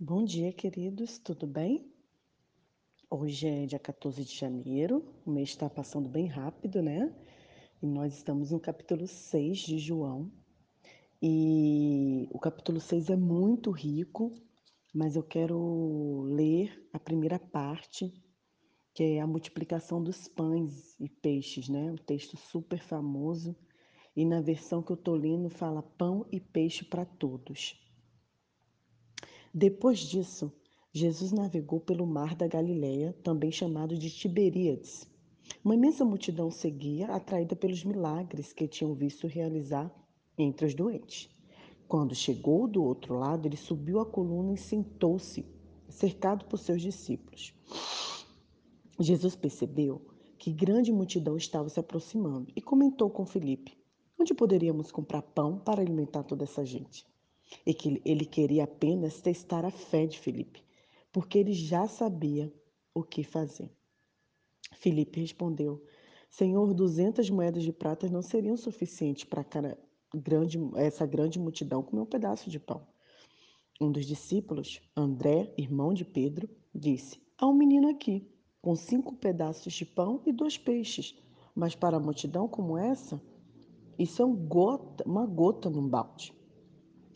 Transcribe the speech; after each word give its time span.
Bom 0.00 0.24
dia, 0.24 0.52
queridos, 0.52 1.18
tudo 1.18 1.44
bem? 1.44 1.92
Hoje 3.10 3.48
é 3.48 3.66
dia 3.66 3.80
14 3.80 4.24
de 4.24 4.32
janeiro, 4.32 5.04
o 5.26 5.30
mês 5.32 5.48
está 5.48 5.68
passando 5.68 6.08
bem 6.08 6.28
rápido, 6.28 6.80
né? 6.80 7.12
E 7.82 7.86
nós 7.88 8.14
estamos 8.14 8.52
no 8.52 8.60
capítulo 8.60 9.08
6 9.08 9.58
de 9.58 9.76
João. 9.80 10.30
E 11.20 12.28
o 12.30 12.38
capítulo 12.38 12.78
6 12.78 13.10
é 13.10 13.16
muito 13.16 13.72
rico, 13.72 14.32
mas 14.94 15.16
eu 15.16 15.22
quero 15.24 16.22
ler 16.28 16.88
a 16.92 17.00
primeira 17.00 17.40
parte, 17.40 18.14
que 18.94 19.02
é 19.02 19.20
a 19.20 19.26
multiplicação 19.26 20.00
dos 20.00 20.28
pães 20.28 20.94
e 21.00 21.08
peixes, 21.08 21.68
né? 21.68 21.90
Um 21.90 21.96
texto 21.96 22.36
super 22.36 22.80
famoso. 22.80 23.56
E 24.14 24.24
na 24.24 24.40
versão 24.40 24.80
que 24.80 24.92
eu 24.92 24.96
estou 24.96 25.16
lendo 25.16 25.50
fala 25.50 25.82
pão 25.82 26.24
e 26.30 26.38
peixe 26.38 26.84
para 26.84 27.04
todos. 27.04 27.87
Depois 29.52 29.98
disso, 30.00 30.52
Jesus 30.92 31.32
navegou 31.32 31.80
pelo 31.80 32.06
mar 32.06 32.34
da 32.34 32.46
Galileia, 32.46 33.16
também 33.22 33.50
chamado 33.50 33.96
de 33.96 34.10
Tiberíades. 34.10 35.08
Uma 35.64 35.74
imensa 35.74 36.04
multidão 36.04 36.50
seguia, 36.50 37.06
atraída 37.08 37.56
pelos 37.56 37.82
milagres 37.82 38.52
que 38.52 38.68
tinham 38.68 38.94
visto 38.94 39.26
realizar 39.26 39.90
entre 40.36 40.66
os 40.66 40.74
doentes. 40.74 41.30
Quando 41.86 42.14
chegou 42.14 42.68
do 42.68 42.82
outro 42.82 43.18
lado, 43.18 43.46
ele 43.46 43.56
subiu 43.56 44.00
a 44.00 44.06
coluna 44.06 44.52
e 44.52 44.58
sentou-se, 44.58 45.46
cercado 45.88 46.44
por 46.44 46.58
seus 46.58 46.82
discípulos. 46.82 47.54
Jesus 49.00 49.34
percebeu 49.34 50.02
que 50.38 50.52
grande 50.52 50.92
multidão 50.92 51.36
estava 51.36 51.68
se 51.68 51.80
aproximando 51.80 52.52
e 52.54 52.60
comentou 52.60 53.08
com 53.08 53.24
Felipe: 53.24 53.78
Onde 54.18 54.34
poderíamos 54.34 54.92
comprar 54.92 55.22
pão 55.22 55.58
para 55.58 55.80
alimentar 55.80 56.22
toda 56.24 56.44
essa 56.44 56.64
gente? 56.64 57.06
E 57.66 57.72
que 57.72 58.00
ele 58.04 58.24
queria 58.24 58.64
apenas 58.64 59.20
testar 59.20 59.64
a 59.64 59.70
fé 59.70 60.06
de 60.06 60.18
Felipe, 60.18 60.62
porque 61.12 61.38
ele 61.38 61.52
já 61.52 61.88
sabia 61.88 62.52
o 62.94 63.02
que 63.02 63.22
fazer. 63.24 63.70
Felipe 64.74 65.20
respondeu: 65.20 65.82
Senhor, 66.30 66.74
duzentas 66.74 67.30
moedas 67.30 67.62
de 67.62 67.72
prata 67.72 68.08
não 68.08 68.22
seriam 68.22 68.56
suficientes 68.56 69.24
para 69.24 69.44
grande, 70.14 70.58
essa 70.76 71.06
grande 71.06 71.38
multidão 71.38 71.82
comer 71.82 72.02
um 72.02 72.06
pedaço 72.06 72.50
de 72.50 72.58
pão. 72.58 72.86
Um 73.80 73.90
dos 73.90 74.06
discípulos, 74.06 74.80
André, 74.96 75.52
irmão 75.56 75.94
de 75.94 76.04
Pedro, 76.04 76.48
disse: 76.74 77.20
Há 77.38 77.46
um 77.46 77.54
menino 77.54 77.88
aqui, 77.88 78.28
com 78.60 78.74
cinco 78.74 79.14
pedaços 79.14 79.72
de 79.72 79.86
pão 79.86 80.20
e 80.26 80.32
dois 80.32 80.58
peixes. 80.58 81.14
Mas 81.54 81.74
para 81.74 81.96
a 81.96 82.00
multidão 82.00 82.46
como 82.46 82.76
essa, 82.76 83.20
isso 83.98 84.22
é 84.22 84.24
um 84.24 84.34
gota, 84.34 85.02
uma 85.04 85.26
gota 85.26 85.68
num 85.68 85.88
balde. 85.88 86.32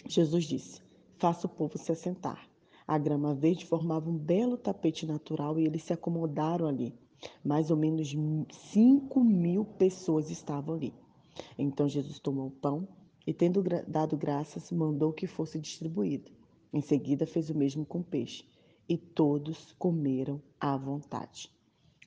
Jesus 0.09 0.45
disse: 0.45 0.83
Faça 1.19 1.47
o 1.47 1.51
povo 1.51 1.79
se 1.79 1.93
assentar. 1.93 2.49
A 2.87 2.99
grama 2.99 3.35
verde 3.35 3.65
formava 3.65 4.11
um 4.11 4.19
belo 4.19 4.57
tapete 4.57 5.07
natural 5.07 5.59
e 5.59 5.65
eles 5.65 5.85
se 5.85 5.93
acomodaram 5.93 6.67
ali. 6.67 6.95
Mais 7.45 7.71
ou 7.71 7.77
menos 7.77 8.13
cinco 8.51 9.23
mil 9.23 9.65
pessoas 9.65 10.31
estavam 10.31 10.75
ali. 10.75 10.93
Então 11.57 11.89
Jesus 11.89 12.19
tomou 12.19 12.49
o 12.49 12.51
pão 12.51 12.89
e, 13.27 13.33
tendo 13.33 13.63
dado 13.87 14.17
graças, 14.17 14.73
mandou 14.73 15.13
que 15.13 15.27
fosse 15.27 15.59
distribuído. 15.61 16.31
Em 16.73 16.81
seguida, 16.81 17.27
fez 17.27 17.51
o 17.51 17.57
mesmo 17.57 17.87
com 17.87 18.01
o 18.01 18.05
peixe. 18.05 18.45
E 18.89 18.97
todos 18.99 19.73
comeram 19.79 20.43
à 20.59 20.77
vontade. 20.77 21.49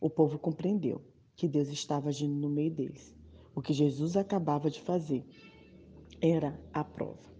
O 0.02 0.10
povo 0.10 0.38
compreendeu 0.38 1.02
que 1.36 1.48
Deus 1.48 1.70
estava 1.70 2.10
agindo 2.10 2.36
no 2.36 2.50
meio 2.50 2.72
deles. 2.72 3.16
O 3.56 3.62
que 3.62 3.74
Jesus 3.74 4.18
acabava 4.18 4.70
de 4.70 4.82
fazer 4.82 5.26
era 6.22 6.60
a 6.74 6.84
prova. 6.84 7.35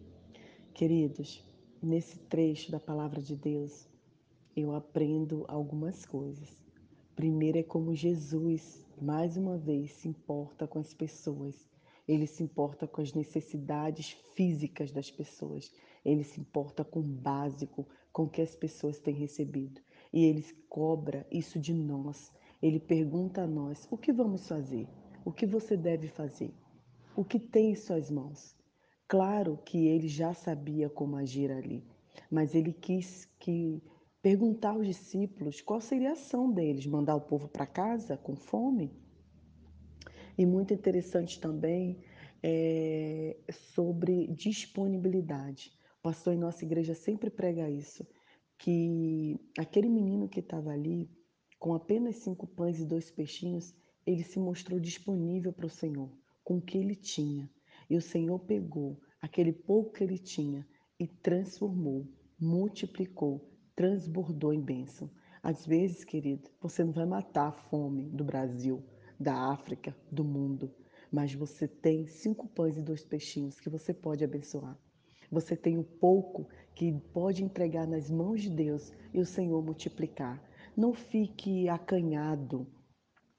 Queridos, 0.76 1.42
nesse 1.82 2.20
trecho 2.20 2.70
da 2.70 2.82
palavra 2.82 3.22
de 3.22 3.34
Deus, 3.34 3.88
eu 4.54 4.76
aprendo 4.76 5.46
algumas 5.48 6.06
coisas. 6.06 6.62
Primeiro 7.16 7.60
é 7.60 7.64
como 7.64 7.96
Jesus, 7.96 8.86
mais 9.02 9.38
uma 9.38 9.58
vez, 9.58 9.94
se 9.94 10.10
importa 10.10 10.68
com 10.68 10.80
as 10.80 10.94
pessoas. 10.94 11.56
Ele 12.06 12.28
se 12.28 12.44
importa 12.44 12.86
com 12.86 13.00
as 13.00 13.14
necessidades 13.14 14.18
físicas 14.36 14.92
das 14.92 15.10
pessoas. 15.10 15.72
Ele 16.04 16.26
se 16.26 16.42
importa 16.42 16.84
com 16.84 17.00
o 17.00 17.04
básico, 17.04 17.88
com 18.12 18.24
o 18.24 18.30
que 18.30 18.42
as 18.42 18.54
pessoas 18.54 19.00
têm 19.00 19.16
recebido. 19.16 19.80
E 20.12 20.26
ele 20.26 20.44
cobra 20.68 21.26
isso 21.32 21.58
de 21.58 21.74
nós. 21.74 22.34
Ele 22.62 22.82
pergunta 22.82 23.44
a 23.44 23.48
nós: 23.48 23.88
o 23.90 23.98
que 23.98 24.12
vamos 24.12 24.46
fazer? 24.46 24.90
O 25.24 25.32
que 25.32 25.46
você 25.46 25.78
deve 25.78 26.10
fazer? 26.10 26.54
O 27.16 27.24
que 27.24 27.40
tem 27.40 27.72
em 27.72 27.76
suas 27.76 28.12
mãos? 28.12 28.54
Claro 29.08 29.58
que 29.64 29.88
ele 29.88 30.08
já 30.08 30.34
sabia 30.34 30.90
como 30.90 31.16
agir 31.16 31.52
ali, 31.52 31.84
mas 32.30 32.56
ele 32.56 32.74
quis 32.74 33.26
que 33.40 33.84
perguntar 34.20 34.72
aos 34.72 34.88
discípulos 34.88 35.62
qual 35.62 35.80
seria 35.80 36.10
a 36.10 36.14
ação 36.14 36.52
deles, 36.52 36.88
mandar 36.88 37.16
o 37.16 37.22
povo 37.22 37.48
para 37.48 37.68
casa 37.68 38.18
com 38.18 38.36
fome? 38.36 38.92
E 40.36 40.44
muito 40.44 40.74
interessante 40.74 41.40
também 41.40 42.04
é, 42.42 43.38
sobre 43.52 44.26
disponibilidade. 44.28 45.72
O 46.00 46.02
pastor 46.02 46.34
em 46.34 46.40
nossa 46.40 46.66
igreja 46.66 46.96
sempre 46.96 47.30
prega 47.30 47.70
isso, 47.70 48.06
que 48.58 49.40
aquele 49.58 49.88
menino 49.88 50.28
que 50.28 50.40
estava 50.40 50.72
ali, 50.72 51.10
com 51.60 51.76
apenas 51.76 52.16
cinco 52.16 52.48
pães 52.48 52.80
e 52.80 52.86
dois 52.86 53.12
peixinhos, 53.12 53.76
ele 54.06 54.24
se 54.24 54.40
mostrou 54.40 54.80
disponível 54.80 55.54
para 55.54 55.68
o 55.68 55.70
Senhor, 55.70 56.12
com 56.44 56.58
o 56.58 56.62
que 56.62 56.78
ele 56.78 56.96
tinha. 56.96 57.48
E 57.90 57.96
o 57.96 58.02
Senhor 58.02 58.40
pegou 58.40 59.00
aquele 59.22 59.52
pouco 59.52 59.94
que 59.94 60.04
ele 60.04 60.18
tinha 60.18 60.66
e 61.00 61.08
transformou, 61.08 62.08
multiplicou, 62.40 63.50
transbordou 63.76 64.54
em 64.54 64.62
bênção. 64.62 65.10
Às 65.44 65.66
vezes, 65.66 66.04
querido, 66.04 66.50
você 66.62 66.84
não 66.84 66.92
vai 66.92 67.06
matar 67.06 67.48
a 67.50 67.52
fome 67.52 68.10
do 68.10 68.24
Brasil, 68.24 68.84
da 69.20 69.52
África, 69.52 69.96
do 70.12 70.24
mundo, 70.24 70.74
mas 71.12 71.34
você 71.34 71.68
tem 71.68 72.08
cinco 72.08 72.48
pães 72.48 72.78
e 72.78 72.82
dois 72.82 73.04
peixinhos 73.06 73.60
que 73.60 73.70
você 73.70 73.94
pode 73.94 74.24
abençoar. 74.24 74.78
Você 75.32 75.56
tem 75.56 75.78
o 75.78 75.82
um 75.82 75.84
pouco 75.84 76.48
que 76.74 76.92
pode 77.14 77.44
entregar 77.44 77.88
nas 77.88 78.10
mãos 78.10 78.42
de 78.42 78.50
Deus 78.50 78.92
e 79.14 79.20
o 79.20 79.26
Senhor 79.26 79.64
multiplicar. 79.64 80.42
Não 80.76 80.94
fique 80.94 81.70
acanhado, 81.70 82.68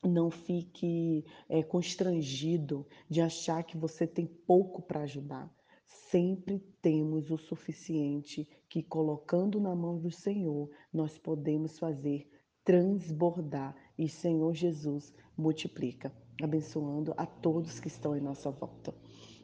não 0.03 0.31
fique 0.31 1.25
é, 1.49 1.63
constrangido 1.63 2.87
de 3.09 3.21
achar 3.21 3.63
que 3.65 3.77
você 3.77 4.07
tem 4.07 4.27
pouco 4.27 4.83
para 4.83 5.03
ajudar. 5.03 5.53
Sempre 5.87 6.59
temos 6.81 7.31
o 7.31 7.39
suficiente 7.39 8.49
que, 8.69 8.83
colocando 8.83 9.61
na 9.61 9.75
mão 9.75 9.99
do 9.99 10.11
Senhor, 10.11 10.71
nós 10.93 11.19
podemos 11.19 11.79
fazer 11.79 12.29
transbordar 12.65 13.77
e 13.97 14.09
Senhor 14.09 14.53
Jesus 14.53 15.15
multiplica, 15.37 16.13
abençoando 16.43 17.15
a 17.17 17.25
todos 17.25 17.79
que 17.79 17.89
estão 17.89 18.17
em 18.17 18.21
nossa 18.21 18.51
volta. 18.51 18.93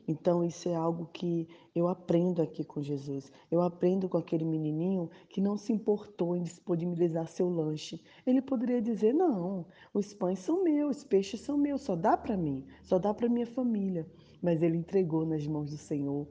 Então, 0.06 0.44
isso 0.44 0.68
é 0.68 0.74
algo 0.74 1.06
que 1.12 1.48
eu 1.74 1.86
aprendo 1.86 2.42
aqui 2.42 2.64
com 2.64 2.82
Jesus. 2.82 3.30
Eu 3.50 3.60
aprendo 3.60 4.08
com 4.08 4.18
aquele 4.18 4.44
menininho 4.44 5.08
que 5.28 5.40
não 5.40 5.56
se 5.56 5.72
importou 5.72 6.36
em 6.36 6.42
disponibilizar 6.42 7.28
seu 7.28 7.48
lanche. 7.48 8.02
Ele 8.26 8.42
poderia 8.42 8.82
dizer: 8.82 9.12
Não, 9.12 9.66
os 9.94 10.12
pães 10.12 10.40
são 10.40 10.64
meus, 10.64 10.98
os 10.98 11.04
peixes 11.04 11.40
são 11.40 11.56
meus, 11.56 11.82
só 11.82 11.94
dá 11.94 12.16
para 12.16 12.36
mim, 12.36 12.64
só 12.82 12.98
dá 12.98 13.14
para 13.14 13.28
minha 13.28 13.46
família. 13.46 14.06
Mas 14.42 14.62
ele 14.62 14.76
entregou 14.76 15.24
nas 15.24 15.46
mãos 15.46 15.70
do 15.70 15.76
Senhor 15.76 16.26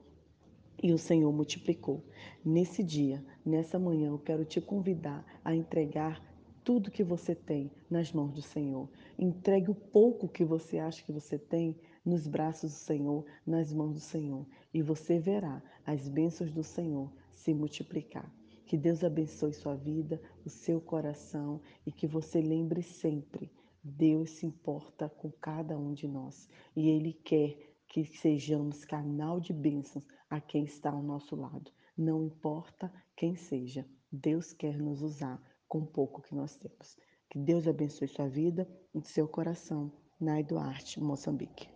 e 0.83 0.93
o 0.93 0.97
Senhor 0.97 1.31
multiplicou. 1.31 2.03
Nesse 2.43 2.83
dia, 2.83 3.23
nessa 3.45 3.79
manhã, 3.79 4.09
eu 4.09 4.19
quero 4.19 4.43
te 4.43 4.59
convidar 4.59 5.25
a 5.43 5.55
entregar 5.55 6.21
tudo 6.63 6.91
que 6.91 7.03
você 7.03 7.33
tem 7.35 7.71
nas 7.89 8.11
mãos 8.11 8.33
do 8.33 8.41
Senhor. 8.41 8.89
Entregue 9.17 9.71
o 9.71 9.75
pouco 9.75 10.27
que 10.27 10.43
você 10.43 10.77
acha 10.79 11.03
que 11.03 11.11
você 11.11 11.37
tem 11.37 11.79
nos 12.05 12.27
braços 12.27 12.71
do 12.71 12.77
Senhor, 12.77 13.25
nas 13.45 13.73
mãos 13.73 13.93
do 13.93 13.99
Senhor, 13.99 14.45
e 14.73 14.81
você 14.81 15.19
verá 15.19 15.61
as 15.85 16.07
bênçãos 16.07 16.51
do 16.51 16.63
Senhor 16.63 17.11
se 17.31 17.53
multiplicar. 17.53 18.31
Que 18.65 18.77
Deus 18.77 19.03
abençoe 19.03 19.53
sua 19.53 19.75
vida, 19.75 20.21
o 20.45 20.49
seu 20.49 20.79
coração 20.79 21.61
e 21.85 21.91
que 21.91 22.07
você 22.07 22.41
lembre 22.41 22.81
sempre: 22.81 23.51
Deus 23.83 24.29
se 24.31 24.45
importa 24.45 25.09
com 25.09 25.31
cada 25.31 25.77
um 25.77 25.93
de 25.93 26.07
nós 26.07 26.47
e 26.75 26.89
Ele 26.89 27.13
quer 27.13 27.57
que 27.87 28.05
sejamos 28.05 28.85
canal 28.85 29.39
de 29.39 29.51
bênçãos 29.51 30.07
a 30.29 30.39
quem 30.39 30.63
está 30.63 30.91
ao 30.91 31.03
nosso 31.03 31.35
lado. 31.35 31.71
Não 31.97 32.23
importa 32.23 32.91
quem 33.15 33.35
seja, 33.35 33.85
Deus 34.09 34.53
quer 34.53 34.77
nos 34.77 35.01
usar 35.01 35.41
com 35.71 35.77
o 35.77 35.87
pouco 35.87 36.21
que 36.21 36.35
nós 36.35 36.53
temos. 36.57 36.97
Que 37.29 37.39
Deus 37.39 37.65
abençoe 37.65 38.05
sua 38.05 38.27
vida 38.27 38.67
e 38.93 38.99
seu 39.07 39.25
coração. 39.25 39.89
Nai 40.19 40.43
Duarte, 40.43 40.99
Moçambique. 40.99 41.69